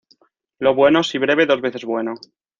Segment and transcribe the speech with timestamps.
[0.57, 2.15] Lo bueno, si breve, dos veces bueno